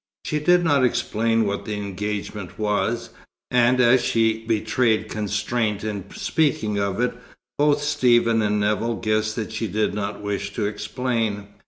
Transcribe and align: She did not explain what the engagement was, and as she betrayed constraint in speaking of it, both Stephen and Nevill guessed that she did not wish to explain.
She 0.25 0.39
did 0.39 0.63
not 0.63 0.83
explain 0.83 1.45
what 1.45 1.65
the 1.65 1.75
engagement 1.75 2.57
was, 2.57 3.11
and 3.51 3.79
as 3.79 4.03
she 4.03 4.43
betrayed 4.47 5.09
constraint 5.09 5.83
in 5.83 6.05
speaking 6.11 6.79
of 6.79 6.99
it, 6.99 7.13
both 7.59 7.83
Stephen 7.83 8.41
and 8.41 8.59
Nevill 8.59 8.95
guessed 8.95 9.35
that 9.35 9.51
she 9.51 9.67
did 9.67 9.93
not 9.93 10.23
wish 10.23 10.53
to 10.55 10.65
explain. 10.65 11.49